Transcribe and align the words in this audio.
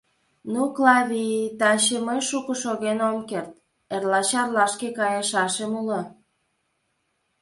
Ну, 0.53 0.61
Клавий, 0.75 1.45
таче 1.59 1.97
мый 2.07 2.19
шуко 2.27 2.53
шоген 2.61 2.99
ом 3.09 3.17
керт: 3.29 3.51
эрла 3.93 4.21
Чарлашке 4.29 4.89
кайышашем 4.97 5.71
уло. 5.81 6.01